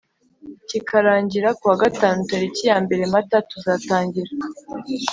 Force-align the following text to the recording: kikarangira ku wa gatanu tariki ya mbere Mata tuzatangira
kikarangira 0.69 1.49
ku 1.59 1.63
wa 1.69 1.77
gatanu 1.83 2.19
tariki 2.29 2.63
ya 2.69 2.77
mbere 2.83 3.03
Mata 3.13 3.37
tuzatangira 3.49 4.31